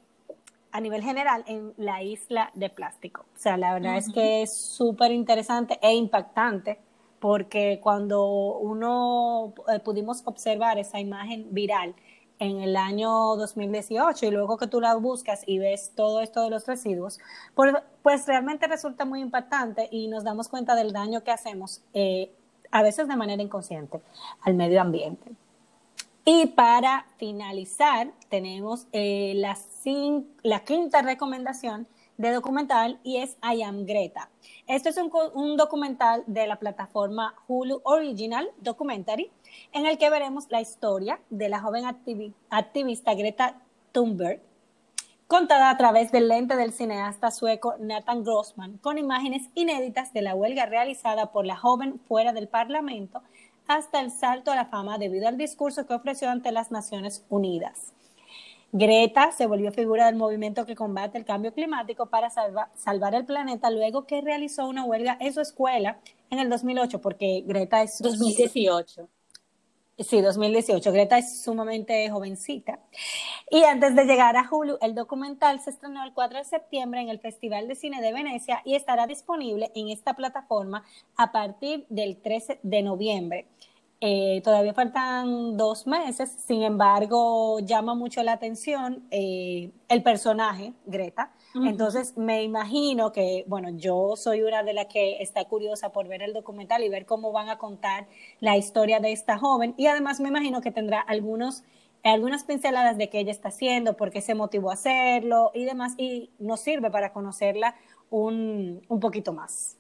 a 0.71 0.80
nivel 0.80 1.02
general 1.02 1.45
en 1.47 1.73
la 1.76 2.02
isla 2.02 2.50
de 2.54 2.68
plástico. 2.68 3.25
O 3.35 3.38
sea, 3.38 3.57
la 3.57 3.75
verdad 3.75 3.92
uh 3.92 3.97
-huh. 3.97 3.99
es 3.99 4.12
que 4.12 4.42
es 4.42 4.57
súper 4.57 5.12
interesante 5.12 5.78
e 5.80 5.95
impactante 5.95 6.78
porque 7.21 7.81
cuando 7.83 8.27
uno 8.59 9.55
eh, 9.73 9.81
pudimos 9.81 10.23
observar 10.25 10.79
esa 10.79 11.01
imagen 11.01 11.47
viral 11.51 11.95
en 12.39 12.61
el 12.61 12.77
año 12.77 13.11
2018 13.37 14.27
y 14.27 14.31
luego 14.31 14.57
que 14.57 14.67
tú 14.67 14.81
la 14.81 14.95
buscas 14.95 15.43
y 15.47 15.59
ves 15.59 15.93
todo 15.95 16.21
esto 16.21 16.43
de 16.43 16.51
los 16.51 16.67
residuos, 16.67 17.19
pues, 17.55 17.75
pues 18.03 18.27
realmente 18.27 18.67
resulta 18.67 19.05
muy 19.05 19.21
impactante 19.21 19.89
y 19.91 20.09
nos 20.09 20.25
damos 20.25 20.49
cuenta 20.49 20.75
del 20.75 20.93
daño 20.93 21.25
que 21.25 21.31
hacemos, 21.31 21.83
eh, 21.95 22.31
a 22.71 22.83
veces 22.83 23.09
de 23.09 23.17
manera 23.17 23.43
inconsciente, 23.43 24.01
al 24.43 24.55
medio 24.55 24.81
ambiente. 24.81 25.33
Y 26.25 26.47
para 26.49 27.07
finalizar, 27.17 28.13
tenemos 28.29 28.87
eh, 28.93 29.33
la, 29.37 29.57
la 30.43 30.61
quinta 30.61 31.01
recomendación 31.01 31.89
de 32.19 32.33
documental 32.33 32.99
y 33.03 33.17
es 33.19 33.39
I 33.43 33.63
Am 33.63 33.87
Greta. 33.87 34.29
Esto 34.69 34.91
es 34.91 34.99
un, 34.99 35.57
documental 35.57 36.25
de 36.27 36.47
la 36.47 36.57
plataforma 36.57 37.35
Hulu 37.47 37.81
Original 37.85 38.51
Documentary 38.61 39.31
en 39.73 39.87
el 39.87 39.97
que 39.97 40.11
veremos 40.11 40.45
la 40.51 40.61
historia 40.61 41.21
de 41.31 41.49
la 41.49 41.61
joven 41.61 41.87
activi 41.87 42.35
activista 42.51 43.15
Greta 43.15 43.63
Thunberg 43.93 44.43
contada 45.27 45.71
a 45.71 45.79
través 45.79 46.13
del 46.13 46.29
lente 46.29 46.55
del 46.55 46.75
cineasta 46.75 47.31
sueco 47.31 47.77
Nathan 47.79 48.25
Grossman 48.25 48.77
con 48.77 48.99
imágenes 48.99 49.49
inéditas 49.55 50.13
de 50.13 50.21
la 50.21 50.35
huelga 50.35 50.67
realizada 50.67 51.33
por 51.33 51.47
la 51.47 51.57
joven 51.57 51.99
fuera 52.07 52.35
del 52.35 52.47
Parlamento 52.47 53.23
hasta 53.69 54.03
el 54.03 54.11
salto 54.11 54.51
a 54.53 54.57
la 54.57 54.67
fama 54.67 54.99
debido 54.99 55.29
al 55.29 55.39
discurso 55.39 55.87
que 55.87 55.95
ofreció 55.95 56.29
ante 56.29 56.53
las 56.53 56.71
Naciones 56.71 57.25
Unidas. 57.31 57.95
Greta 58.73 59.33
se 59.33 59.47
volvió 59.47 59.73
figura 59.73 60.07
del 60.07 60.17
movimiento 60.17 60.67
que 60.67 60.75
combate 60.75 61.17
el 61.17 61.25
cambio 61.25 61.55
climático 61.55 62.07
para 62.07 62.29
salva, 62.29 62.71
salvar 62.75 63.15
el 63.15 63.25
planeta 63.25 63.71
luego 63.71 64.07
que 64.07 64.21
realizó 64.21 64.69
una 64.69 64.85
huelga 64.85 65.17
en 65.21 65.33
su 65.33 65.41
escuela 65.41 65.99
en 66.31 66.39
el 66.39 66.51
2008, 66.51 67.01
porque 67.01 67.43
Greta 67.47 67.83
es... 67.83 67.99
2018. 68.01 69.09
Sí, 69.99 70.21
2018. 70.21 70.93
Greta 70.93 71.19
es 71.19 71.43
sumamente 71.43 72.09
jovencita. 72.09 72.79
Y 73.51 73.65
antes 73.65 73.97
de 73.97 74.05
llegar 74.05 74.37
a 74.37 74.47
Hulu, 74.49 74.79
el 74.81 74.95
documental 74.95 75.61
se 75.61 75.71
estrenó 75.71 76.05
el 76.05 76.13
4 76.13 76.39
de 76.39 76.45
septiembre 76.45 77.01
en 77.01 77.09
el 77.09 77.19
Festival 77.19 77.67
de 77.67 77.75
Cine 77.75 78.01
de 78.01 78.13
Venecia 78.13 78.63
y 78.65 78.77
estará 78.77 79.09
disponible 79.09 79.73
en 79.75 79.89
esta 79.89 80.15
plataforma 80.15 80.85
a 81.17 81.33
partir 81.33 81.85
del 81.89 82.19
13 82.19 82.61
de 82.63 82.83
noviembre. 82.83 83.47
Eh, 84.00 84.43
todavía 84.45 84.75
faltan 84.75 85.57
dos 85.57 85.85
meses, 85.88 86.31
sin 86.47 86.62
embargo, 86.62 87.59
llama 87.59 87.97
mucho 87.97 88.23
la 88.23 88.33
atención 88.35 89.02
eh, 89.11 89.73
el 89.88 90.02
personaje, 90.05 90.73
Greta. 90.87 91.33
Uh 91.52 91.59
-huh. 91.59 91.69
Entonces, 91.71 92.17
me 92.17 92.45
imagino 92.45 93.11
que, 93.11 93.45
bueno, 93.49 93.71
yo 93.71 94.14
soy 94.14 94.43
una 94.43 94.62
de 94.62 94.73
las 94.73 94.87
que 94.87 95.21
está 95.21 95.45
curiosa 95.47 95.90
por 95.90 96.07
ver 96.07 96.23
el 96.23 96.33
documental 96.33 96.85
y 96.85 96.88
ver 96.88 97.07
cómo 97.07 97.33
van 97.33 97.49
a 97.49 97.59
contar 97.59 98.07
la 98.38 98.57
historia 98.57 99.00
de 99.00 99.11
esta 99.11 99.37
joven. 99.37 99.75
Y 99.76 99.87
además, 99.87 100.21
me 100.21 100.28
imagino 100.28 100.61
que 100.61 100.71
tendrá 100.71 101.00
algunos, 101.00 101.64
algunas 102.05 102.45
pinceladas 102.45 102.97
de 102.99 103.09
qué 103.09 103.19
ella 103.19 103.33
está 103.33 103.49
haciendo, 103.49 103.97
por 103.97 104.11
qué 104.11 104.21
se 104.21 104.35
motivó 104.37 104.71
a 104.71 104.75
hacerlo 104.75 105.50
y 105.55 105.64
demás. 105.64 105.95
Y 105.99 106.31
nos 106.38 106.61
sirve 106.61 106.88
para 106.90 107.12
conocerla 107.12 107.75
un, 108.11 108.81
un 108.88 109.00
poquito 109.00 109.33
más. 109.33 109.76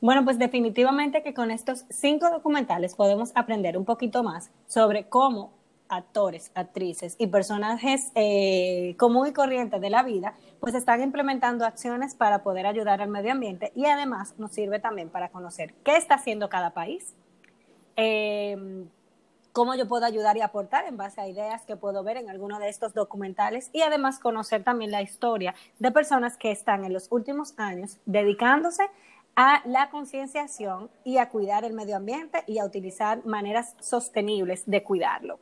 Bueno, 0.00 0.24
pues 0.24 0.38
definitivamente 0.38 1.22
que 1.22 1.32
con 1.32 1.50
estos 1.50 1.86
cinco 1.88 2.28
documentales 2.30 2.94
podemos 2.94 3.32
aprender 3.34 3.78
un 3.78 3.86
poquito 3.86 4.22
más 4.22 4.50
sobre 4.66 5.08
cómo 5.08 5.52
actores, 5.88 6.50
actrices 6.54 7.16
y 7.18 7.28
personajes 7.28 8.10
eh, 8.14 8.94
común 8.98 9.28
y 9.28 9.32
corrientes 9.32 9.80
de 9.80 9.88
la 9.88 10.02
vida, 10.02 10.34
pues 10.60 10.74
están 10.74 11.02
implementando 11.02 11.64
acciones 11.64 12.14
para 12.14 12.42
poder 12.42 12.66
ayudar 12.66 13.00
al 13.00 13.08
medio 13.08 13.32
ambiente 13.32 13.72
y 13.74 13.86
además 13.86 14.34
nos 14.36 14.52
sirve 14.52 14.80
también 14.80 15.08
para 15.08 15.30
conocer 15.30 15.74
qué 15.84 15.96
está 15.96 16.16
haciendo 16.16 16.48
cada 16.48 16.70
país, 16.70 17.14
eh, 17.96 18.86
cómo 19.52 19.74
yo 19.74 19.88
puedo 19.88 20.04
ayudar 20.04 20.36
y 20.36 20.42
aportar 20.42 20.84
en 20.84 20.98
base 20.98 21.18
a 21.18 21.28
ideas 21.28 21.64
que 21.64 21.76
puedo 21.76 22.04
ver 22.04 22.18
en 22.18 22.28
alguno 22.28 22.58
de 22.58 22.68
estos 22.68 22.92
documentales 22.92 23.70
y 23.72 23.80
además 23.80 24.18
conocer 24.18 24.62
también 24.62 24.90
la 24.90 25.00
historia 25.00 25.54
de 25.78 25.90
personas 25.90 26.36
que 26.36 26.50
están 26.50 26.84
en 26.84 26.92
los 26.92 27.10
últimos 27.10 27.54
años 27.56 27.98
dedicándose 28.04 28.82
a 29.36 29.62
la 29.66 29.90
concienciación 29.90 30.90
y 31.04 31.18
a 31.18 31.28
cuidar 31.28 31.64
el 31.64 31.74
medio 31.74 31.96
ambiente 31.96 32.42
y 32.46 32.58
a 32.58 32.64
utilizar 32.64 33.24
maneras 33.26 33.76
sostenibles 33.80 34.64
de 34.66 34.82
cuidarlo. 34.82 35.38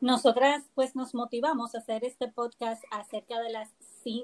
Nosotras 0.00 0.62
pues 0.74 0.94
nos 0.94 1.14
motivamos 1.14 1.74
a 1.74 1.78
hacer 1.78 2.04
este 2.04 2.28
podcast 2.28 2.84
acerca 2.90 3.40
de 3.40 3.50
las 3.50 3.72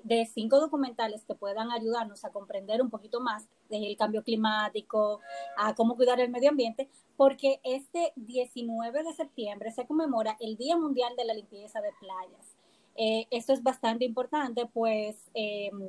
de 0.05 0.27
cinco 0.27 0.61
documentales 0.61 1.25
que 1.25 1.35
puedan 1.35 1.71
ayudarnos 1.71 2.23
a 2.27 2.31
comprender 2.31 2.83
un 2.83 2.91
poquito 2.91 3.21
más 3.23 3.49
del 3.71 3.97
cambio 3.97 4.23
climático, 4.23 5.21
a 5.57 5.75
cómo 5.75 5.97
cuidar 5.97 6.21
el 6.21 6.29
medio 6.29 6.51
ambiente, 6.51 6.91
porque 7.17 7.61
este 7.65 8.13
19 8.17 9.03
de 9.03 9.15
septiembre 9.15 9.73
se 9.73 9.87
conmemora 9.87 10.37
el 10.41 10.59
Día 10.59 10.77
Mundial 10.77 11.15
de 11.17 11.25
la 11.25 11.33
Limpieza 11.33 11.81
de 11.81 11.93
Playas. 11.99 12.57
Eh, 12.97 13.27
esto 13.31 13.55
es 13.55 13.63
bastante 13.63 14.05
importante, 14.05 14.67
pues 14.67 15.31
em, 15.33 15.89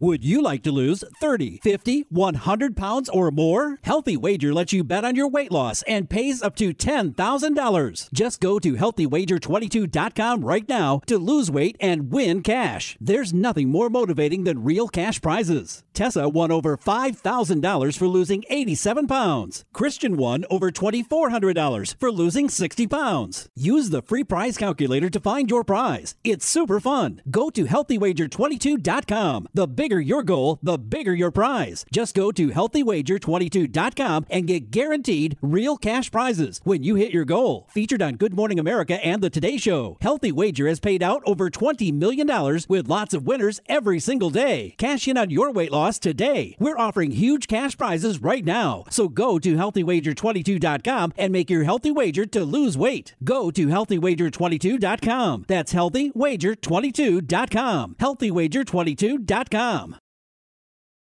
Would 0.01 0.23
you 0.23 0.41
like 0.41 0.63
to 0.63 0.71
lose 0.71 1.03
30, 1.19 1.59
50, 1.61 2.05
100 2.07 2.77
pounds 2.77 3.09
or 3.09 3.31
more? 3.31 3.79
Healthy 3.83 4.15
Wager 4.15 4.53
lets 4.53 4.71
you 4.71 4.81
bet 4.81 5.03
on 5.03 5.13
your 5.13 5.27
weight 5.27 5.51
loss 5.51 5.83
and 5.89 6.09
pays 6.09 6.41
up 6.41 6.55
to 6.55 6.73
$10,000. 6.73 8.13
Just 8.13 8.39
go 8.39 8.59
to 8.59 8.75
healthywager22.com 8.75 10.45
right 10.45 10.69
now 10.69 11.01
to 11.05 11.17
lose 11.17 11.51
weight 11.51 11.75
and 11.81 12.13
win 12.13 12.41
cash. 12.43 12.95
There's 13.01 13.33
nothing 13.33 13.67
more 13.67 13.89
motivating 13.89 14.45
than 14.45 14.63
real 14.63 14.87
cash 14.87 15.21
prizes. 15.21 15.83
Tessa 15.93 16.29
won 16.29 16.49
over 16.49 16.77
$5,000 16.77 17.97
for 17.97 18.07
losing 18.07 18.45
87 18.49 19.05
pounds. 19.05 19.65
Christian 19.73 20.15
won 20.15 20.45
over 20.49 20.71
$2,400 20.71 21.95
for 21.99 22.09
losing 22.09 22.47
60 22.47 22.87
pounds. 22.87 23.49
Use 23.53 23.89
the 23.89 24.01
free 24.01 24.23
prize 24.23 24.57
calculator 24.57 25.09
to 25.09 25.19
find 25.19 25.51
your 25.51 25.65
prize. 25.65 26.15
It's 26.23 26.45
super 26.45 26.79
fun. 26.79 27.21
Go 27.29 27.49
to 27.49 27.65
healthywager22.com. 27.65 29.49
The 29.53 29.67
big 29.67 29.88
bigger 29.89 29.99
your 29.99 30.21
goal, 30.21 30.59
the 30.61 30.77
bigger 30.77 31.15
your 31.15 31.31
prize. 31.31 31.83
Just 31.91 32.13
go 32.13 32.31
to 32.31 32.49
healthywager22.com 32.49 34.27
and 34.29 34.45
get 34.45 34.69
guaranteed 34.69 35.35
real 35.41 35.77
cash 35.77 36.11
prizes 36.11 36.61
when 36.63 36.83
you 36.83 36.93
hit 36.93 37.11
your 37.11 37.25
goal. 37.25 37.67
Featured 37.71 38.03
on 38.03 38.17
Good 38.17 38.35
Morning 38.35 38.59
America 38.59 39.03
and 39.03 39.23
The 39.23 39.31
Today 39.31 39.57
Show, 39.57 39.97
Healthy 39.99 40.31
Wager 40.31 40.67
has 40.67 40.79
paid 40.79 41.01
out 41.01 41.23
over 41.25 41.49
$20 41.49 41.91
million 41.91 42.27
with 42.69 42.87
lots 42.87 43.15
of 43.15 43.25
winners 43.25 43.61
every 43.67 43.99
single 43.99 44.29
day. 44.29 44.75
Cash 44.77 45.07
in 45.07 45.17
on 45.17 45.31
your 45.31 45.51
weight 45.51 45.71
loss 45.71 45.97
today. 45.97 46.55
We're 46.59 46.77
offering 46.77 47.09
huge 47.09 47.47
cash 47.47 47.75
prizes 47.75 48.21
right 48.21 48.45
now. 48.45 48.83
So 48.91 49.07
go 49.07 49.39
to 49.39 49.55
healthywager22.com 49.55 51.13
and 51.17 51.33
make 51.33 51.49
your 51.49 51.63
healthy 51.63 51.89
wager 51.89 52.27
to 52.27 52.43
lose 52.43 52.77
weight. 52.77 53.15
Go 53.23 53.49
to 53.49 53.65
healthywager22.com. 53.65 55.45
That's 55.47 55.73
healthywager22.com. 55.73 57.95
Healthywager22.com 57.99 59.78
com. 59.79 60.08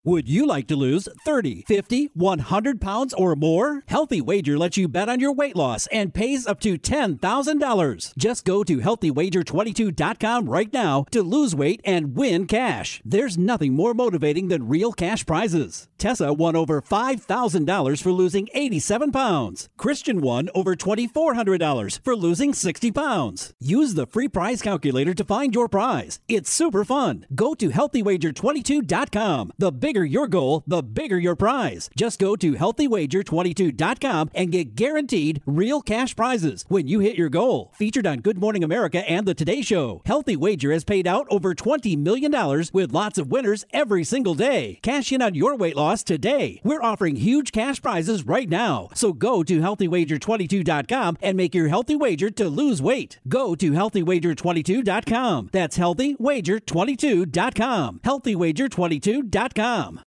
Would 0.07 0.29
you 0.29 0.47
like 0.47 0.69
to 0.69 0.77
lose 0.77 1.09
30, 1.25 1.65
50, 1.67 2.11
100 2.15 2.81
pounds 2.81 3.13
or 3.13 3.35
more? 3.35 3.83
Healthy 3.89 4.21
Wager 4.21 4.57
lets 4.57 4.77
you 4.77 4.87
bet 4.87 5.09
on 5.09 5.19
your 5.19 5.33
weight 5.33 5.57
loss 5.57 5.89
and 5.89 6.15
pays 6.15 6.47
up 6.47 6.61
to 6.61 6.79
$10,000. 6.79 8.17
Just 8.17 8.45
go 8.45 8.63
to 8.63 8.77
healthywager22.com 8.79 10.49
right 10.49 10.73
now 10.73 11.07
to 11.11 11.25
lose 11.25 11.57
weight 11.57 11.81
and 11.85 12.15
win 12.15 12.47
cash. 12.47 13.03
There's 13.05 13.37
nothing 13.37 13.73
more 13.73 13.95
motivating 13.95 14.47
than 14.47 14.69
real 14.69 14.93
cash 14.93 15.27
prizes. 15.27 15.89
Tessa 15.99 16.33
won 16.33 16.55
over 16.55 16.81
$5,000 16.81 18.01
for 18.01 18.13
losing 18.13 18.49
87 18.55 19.11
pounds. 19.11 19.69
Christian 19.77 20.21
won 20.21 20.49
over 20.55 20.77
$2,400 20.77 21.99
for 22.05 22.15
losing 22.15 22.55
60 22.55 22.93
pounds. 22.93 23.55
Use 23.59 23.95
the 23.95 24.07
free 24.07 24.29
prize 24.29 24.63
calculator 24.63 25.15
to 25.15 25.25
find 25.25 25.53
your 25.53 25.69
prize. 25.69 26.21
It's 26.29 26.53
super 26.53 26.85
fun. 26.85 27.27
Go 27.35 27.55
to 27.55 27.71
healthywager22.com. 27.71 29.53
The 29.59 29.73
bigger 29.97 30.05
your 30.05 30.29
goal, 30.29 30.63
the 30.67 30.83
bigger 30.83 31.19
your 31.19 31.35
prize. 31.35 31.89
Just 31.97 32.21
go 32.21 32.37
to 32.37 32.53
healthywager22.com 32.53 34.31
and 34.35 34.53
get 34.53 34.75
guaranteed 34.75 35.41
real 35.47 35.81
cash 35.81 36.15
prizes 36.15 36.67
when 36.69 36.87
you 36.87 37.01
hit 37.01 37.17
your 37.17 37.31
goal. 37.31 37.73
Featured 37.77 38.07
on 38.07 38.21
Good 38.21 38.37
Morning 38.37 38.63
America 38.63 38.99
and 39.09 39.27
The 39.27 39.33
Today 39.33 39.63
Show, 39.63 40.03
Healthy 40.05 40.37
Wager 40.37 40.71
has 40.71 40.85
paid 40.85 41.07
out 41.07 41.27
over 41.31 41.55
$20 41.55 41.97
million 41.97 42.31
with 42.75 42.93
lots 42.93 43.17
of 43.17 43.31
winners 43.31 43.65
every 43.73 44.05
single 44.05 44.35
day. 44.35 44.81
Cash 44.83 45.13
in 45.13 45.23
on 45.23 45.35
your 45.35 45.57
weight 45.57 45.77
loss 45.77 46.03
today. 46.03 46.61
We're 46.63 46.83
offering 46.83 47.17
huge 47.17 47.53
cash 47.53 47.81
prizes 47.81 48.27
right 48.27 48.51
now. 48.51 48.91
So 48.93 49.15
go 49.15 49.43
to 49.45 49.61
healthywager22.com 49.61 51.17
and 51.23 51.39
make 51.39 51.55
your 51.55 51.69
healthy 51.69 51.97
wager 51.97 52.29
to 52.29 52.51
lose 52.51 52.83
weight. 52.83 53.19
Go 53.27 53.55
to 53.55 53.71
healthywager22.com. 53.71 55.49
That's 55.53 55.79
healthywager22.com. 55.79 58.01
Healthywager22.com 58.05 59.86
com. 59.87 60.16